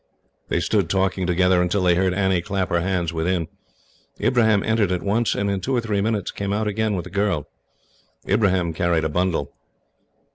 [0.49, 3.47] They stood, talking together, until they heard Annie clap her hands within.
[4.19, 7.11] Ibrahim entered at once, and in two or three minutes came out again with the
[7.11, 7.47] girl.
[8.27, 9.53] Ibrahim carried a bundle.